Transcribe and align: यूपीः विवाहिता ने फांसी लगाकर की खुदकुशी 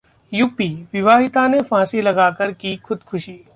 यूपीः 0.31 0.77
विवाहिता 0.93 1.47
ने 1.47 1.59
फांसी 1.61 2.01
लगाकर 2.01 2.51
की 2.51 2.75
खुदकुशी 2.77 3.41